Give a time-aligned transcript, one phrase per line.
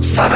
[0.00, 0.32] σαν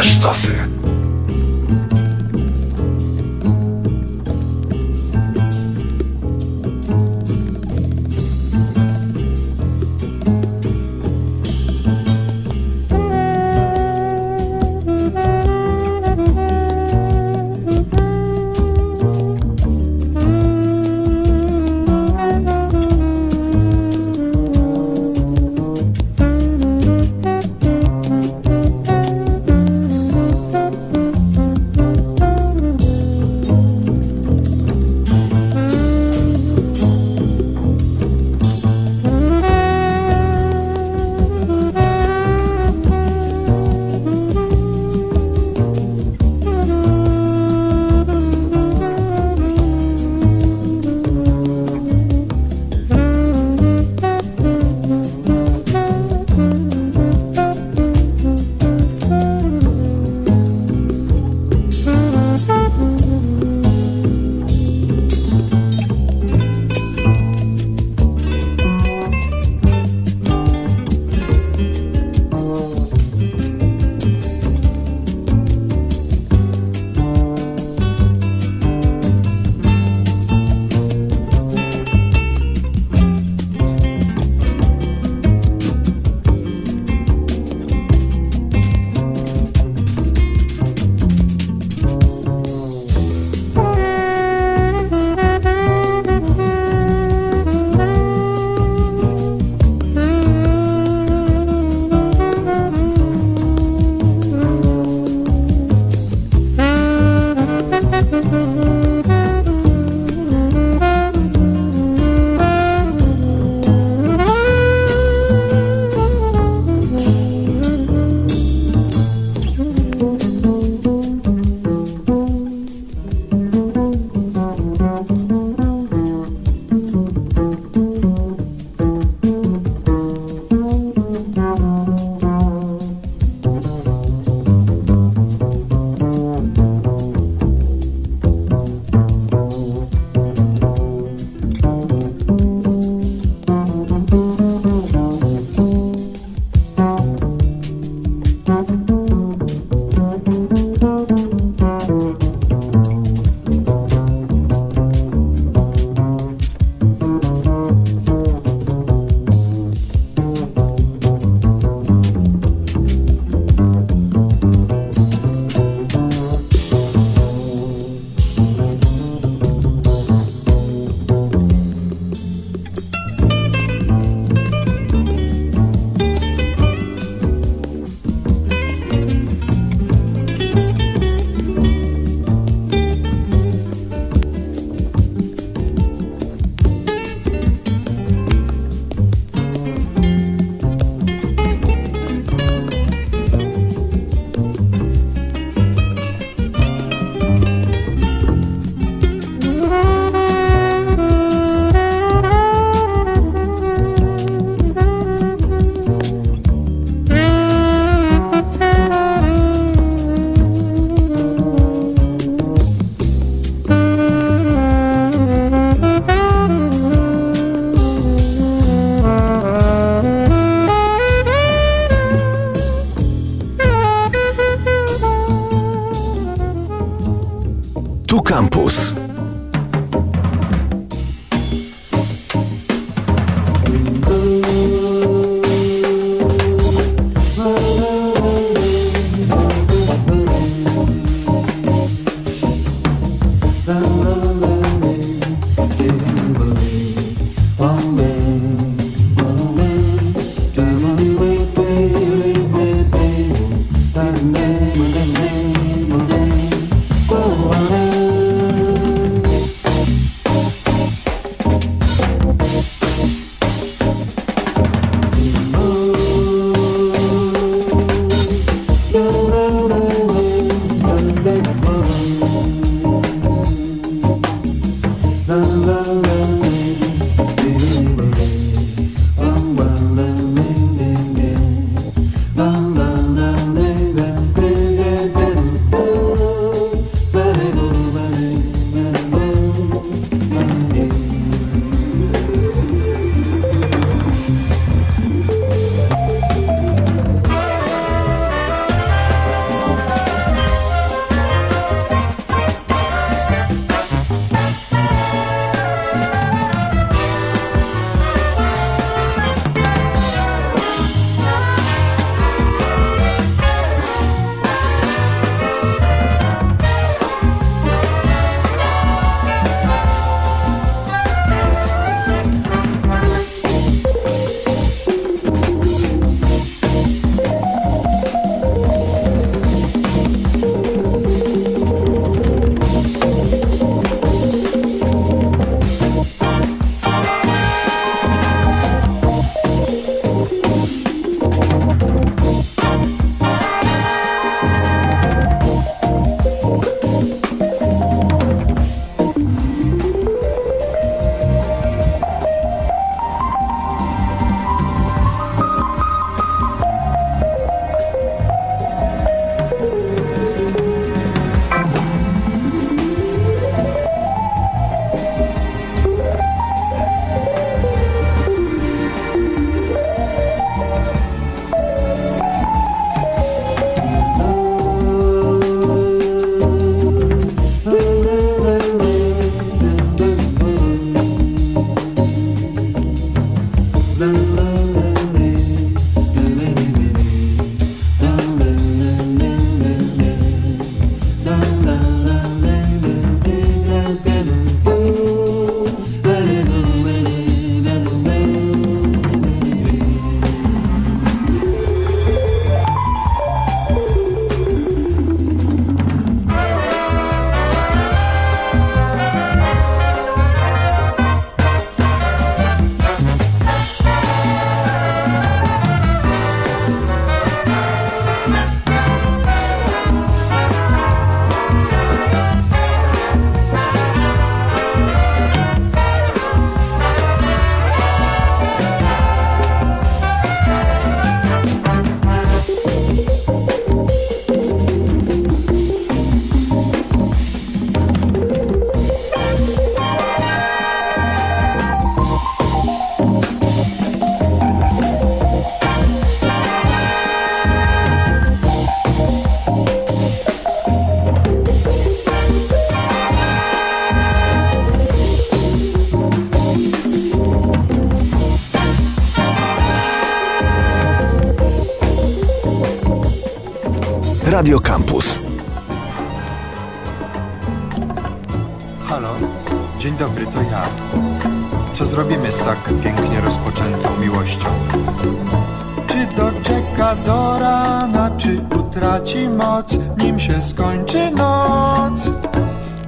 [479.14, 482.10] straci moc, nim się skończy noc.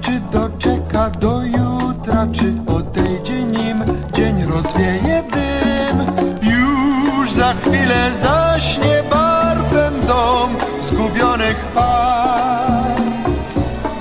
[0.00, 6.26] Czy doczeka do jutra, czy odejdzie nim, dzień rozwieje dym.
[6.42, 12.96] Już za chwilę zaśnie barwem dom zgubionych par.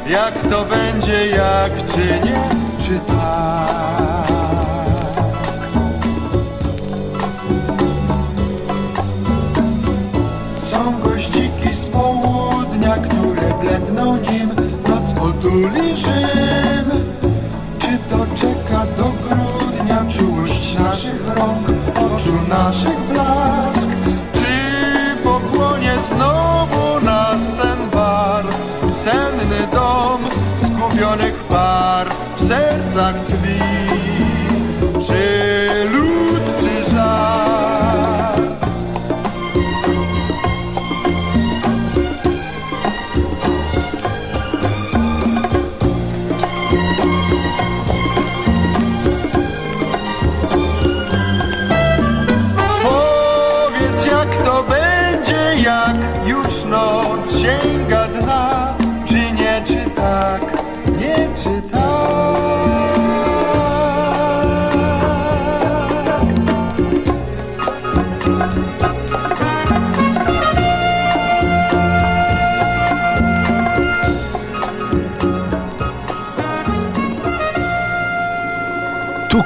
[0.08, 2.50] Jak to będzie, jak czy nie,
[2.80, 3.25] czy to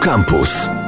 [0.09, 0.78] Campus.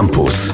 [0.00, 0.49] Campus.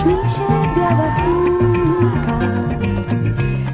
[0.00, 2.38] śni się biała chmurka,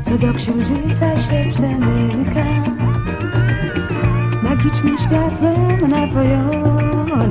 [0.04, 2.44] co do księżyca się przemyka.
[4.42, 7.24] Magicznym światłem napojona,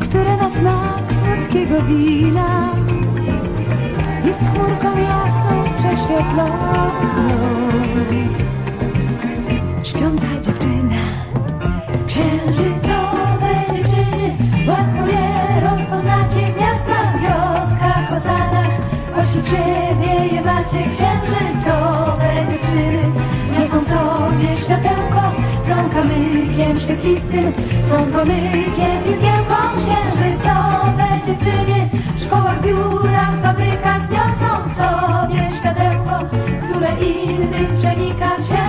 [0.00, 2.72] które ma smak słodkiego wina,
[4.24, 6.90] jest chmurką jasną, prześwietloną.
[9.82, 11.02] Śpiąca dziewczyna,
[12.06, 12.87] księżyc.
[20.68, 23.02] świecie księżycowe dziewczyny.
[23.52, 25.22] Niosą sobie światełko,
[25.68, 27.52] są kamykiem świetlistym.
[27.90, 29.44] Są pomykiem, piłkiem
[29.78, 31.88] księżycowe dziewczyny.
[32.16, 36.24] W szkołach, biurach, fabrykach niosą sobie światełko
[36.68, 38.67] Które innych przenika się.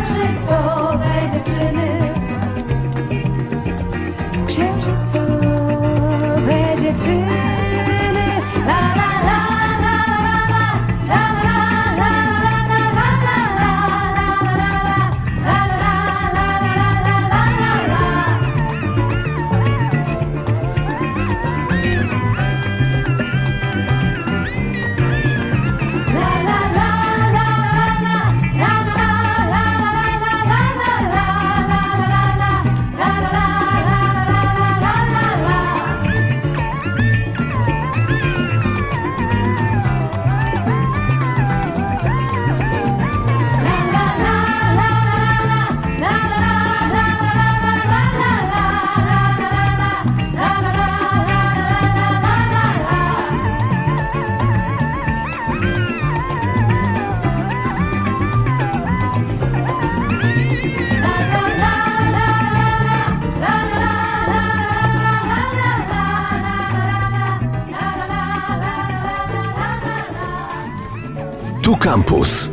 [71.80, 72.50] Campus.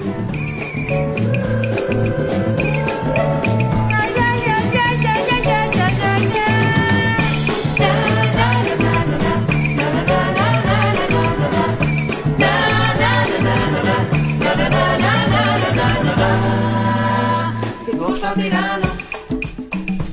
[18.36, 18.86] Tej rano.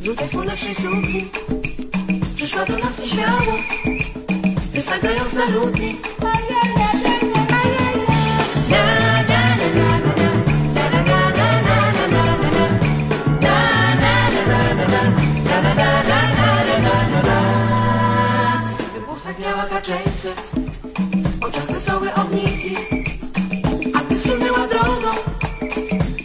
[0.04, 1.26] Rzucaj słonecznej sukni
[2.36, 3.42] Przyszła do nas nieśmiało
[4.74, 5.96] Wystawiając na ludzi.
[19.64, 20.30] Makaczeńcy
[21.42, 22.76] Oczach wesołe ogniki
[23.96, 25.12] A ty sunęła drogą.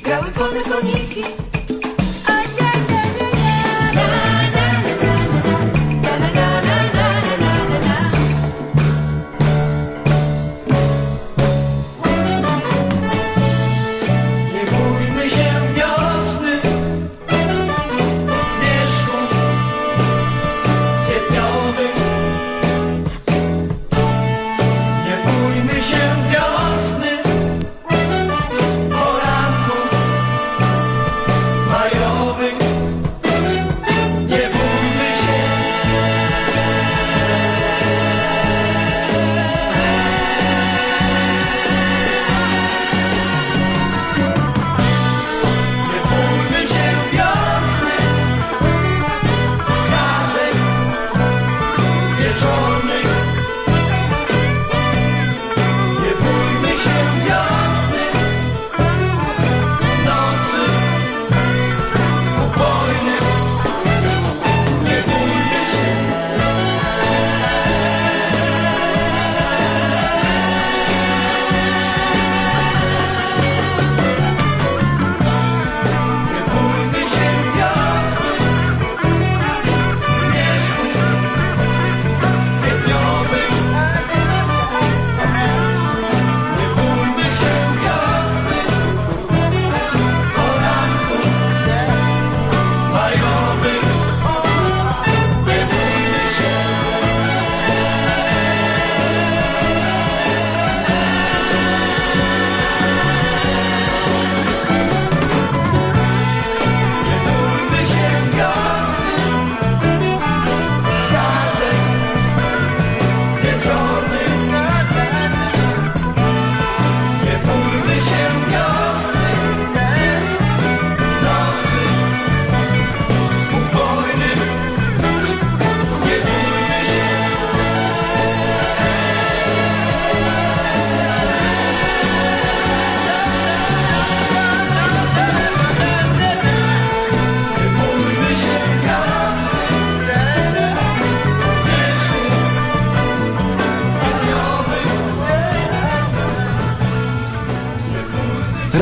[0.02, 1.47] Grały wolne koniki.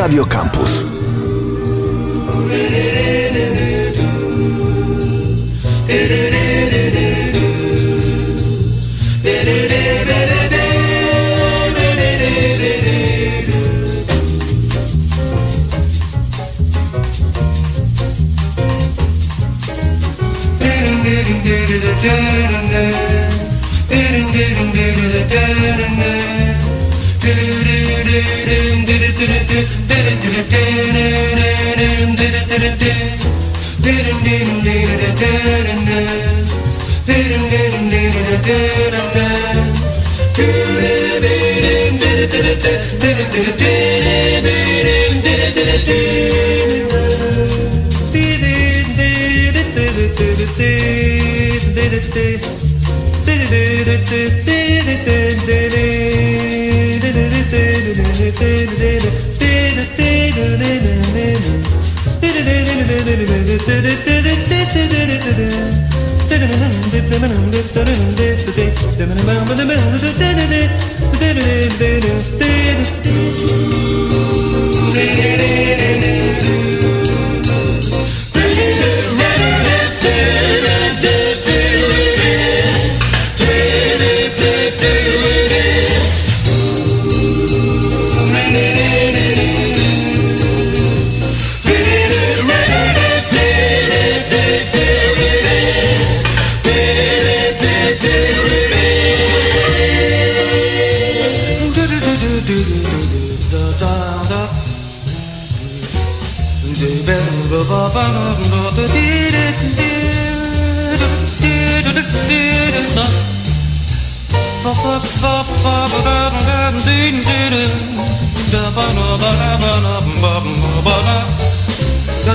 [0.07, 0.86] Radio Campus.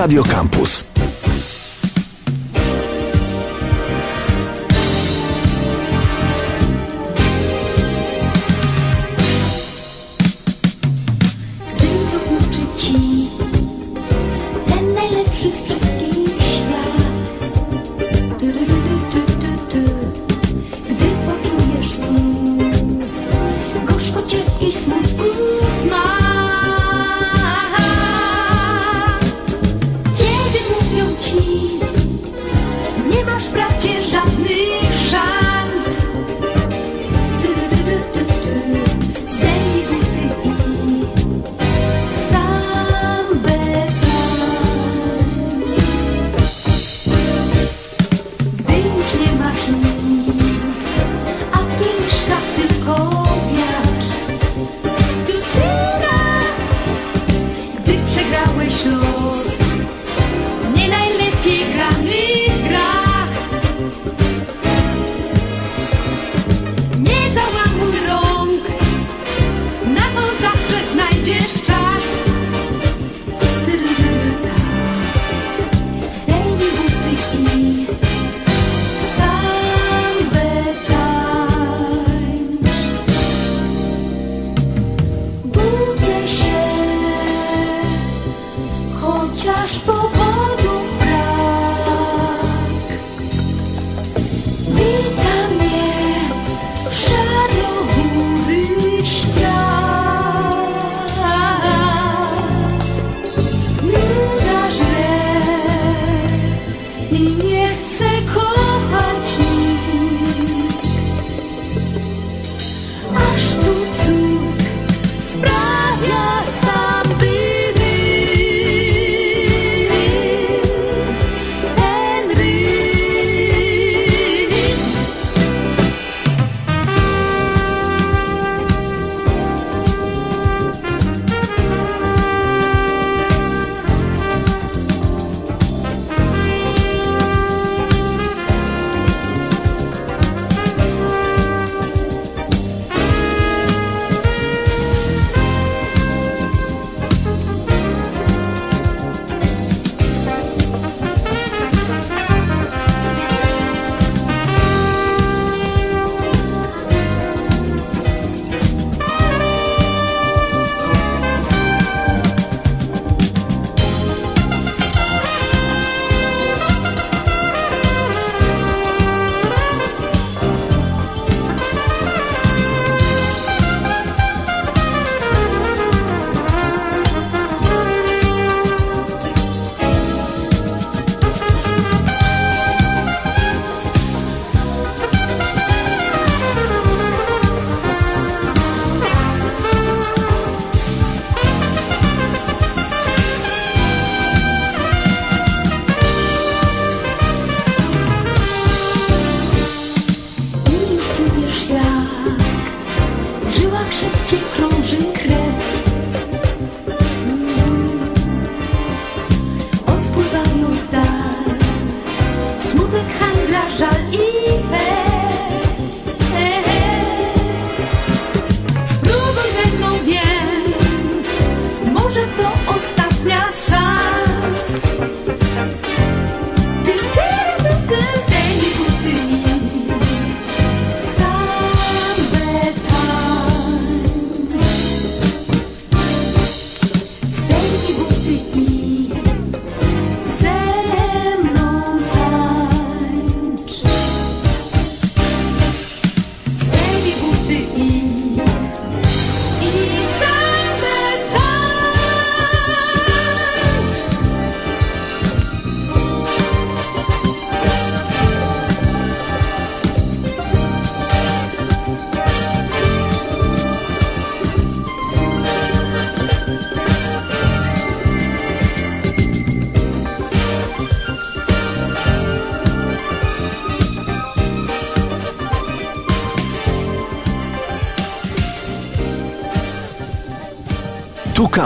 [0.08, 0.47] Radio Campus.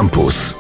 [0.02, 0.56] Campus.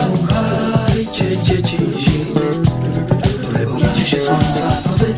[0.00, 2.64] Słuchajcie dzieci zimy,
[3.48, 5.14] które boicie się słońca, a wy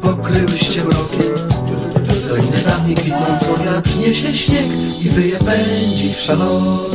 [0.00, 1.48] pokryłyście mrokiem.
[2.28, 4.66] Dolinę dawniej kwitnącą wiatr niesie śnieg
[5.00, 6.91] i wyje pędzi w szalonym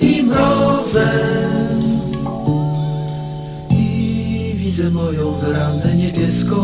[0.00, 1.80] i mrozem.
[3.70, 6.56] I widzę moją werandę niebieską.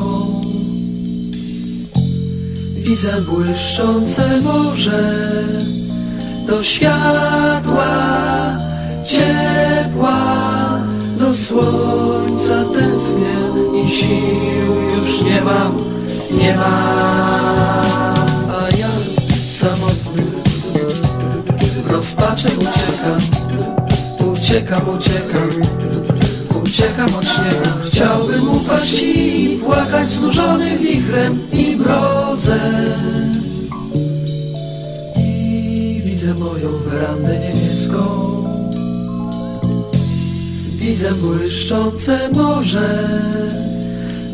[2.77, 5.33] Widzę błyszczące morze
[6.47, 7.87] do światła
[9.05, 10.19] ciepła,
[11.19, 13.37] do słońca tęsknię
[13.85, 15.77] i sił już nie mam,
[16.43, 17.12] nie mam.
[22.33, 23.21] Rozpaczy uciekam,
[24.33, 25.51] uciekam, uciekam.
[26.65, 33.33] Uciekam od śniegu, chciałbym upaść i płakać znużony wichrem i mrozem.
[35.17, 38.01] I widzę moją werandę niebieską,
[40.77, 43.09] widzę błyszczące morze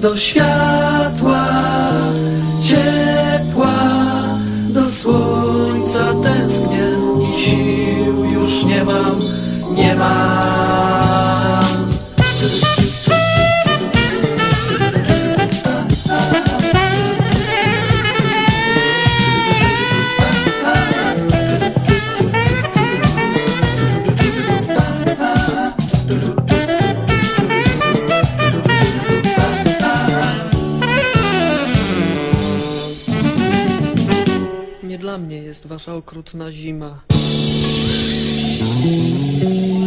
[0.01, 1.47] do światła
[2.61, 3.75] ciepła,
[4.69, 5.38] do słońca
[8.79, 9.19] nie mam,
[9.75, 9.95] nie
[34.99, 37.18] dla mnie jest wasza okrutna zima.
[39.41, 39.78] Thank you.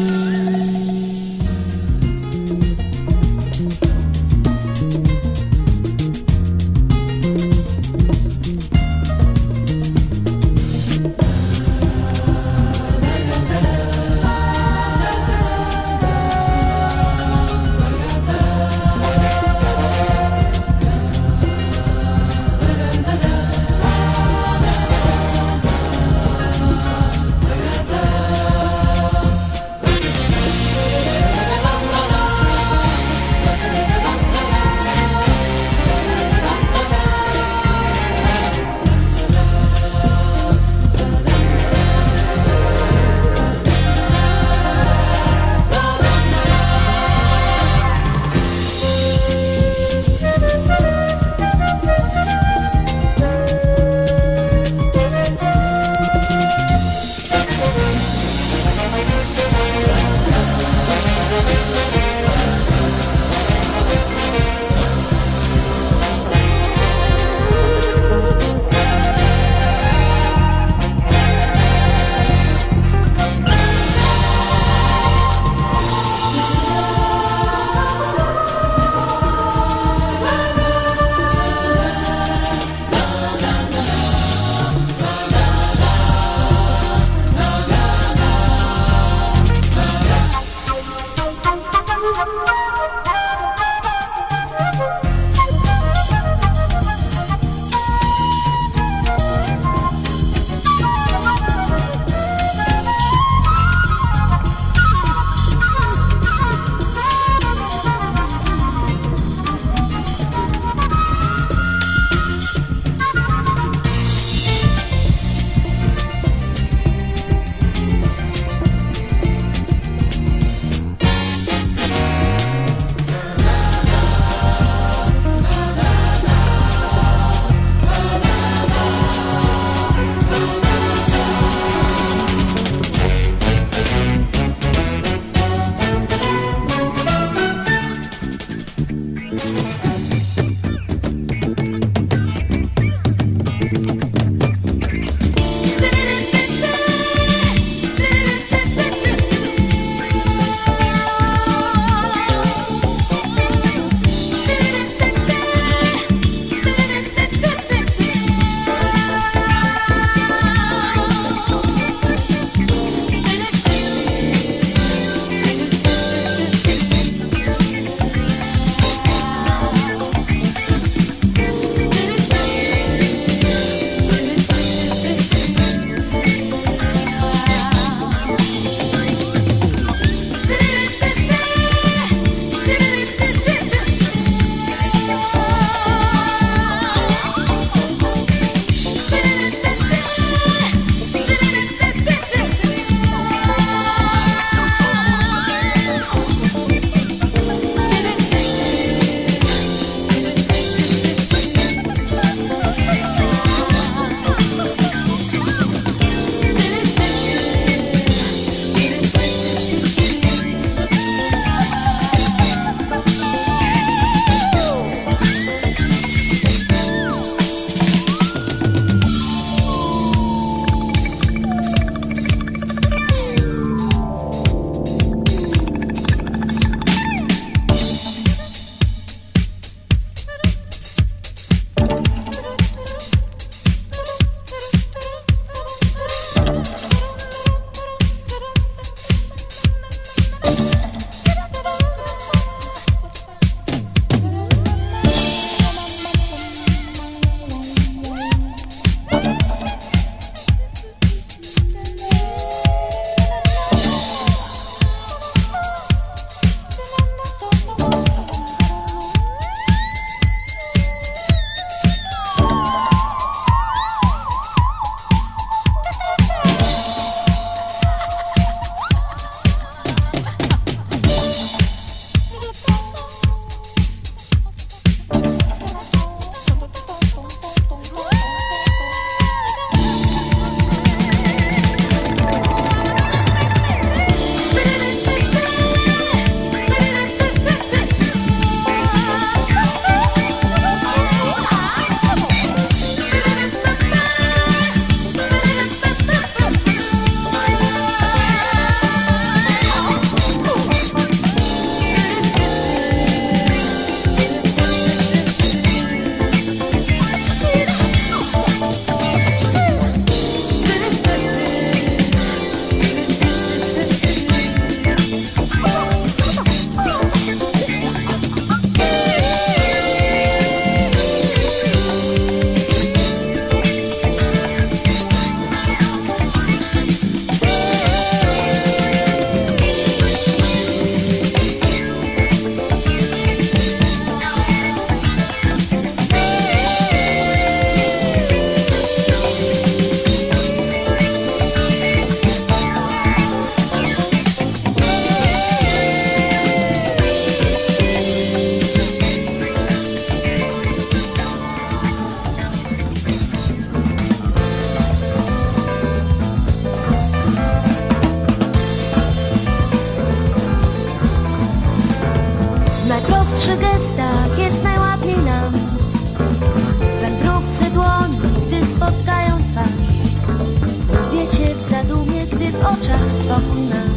[373.69, 373.90] 当。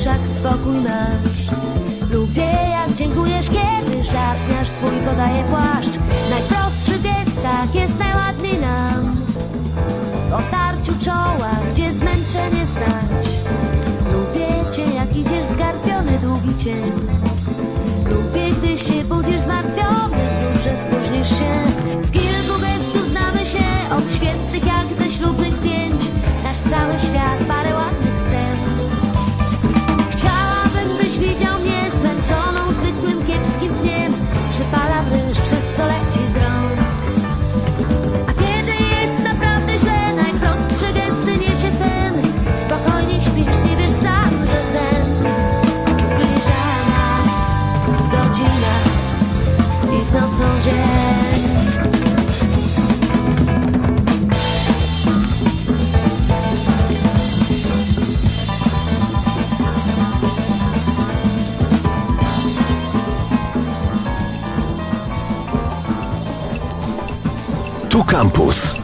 [0.00, 1.60] oczach spokój masz
[2.12, 5.59] Lubię jak dziękujesz, kiedy żartniasz Twój podaje płacz.
[68.20, 68.79] Campus.